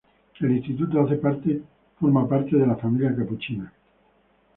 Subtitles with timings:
[0.39, 1.61] El instituto hace parte
[2.57, 3.71] de la Familia Capuchina.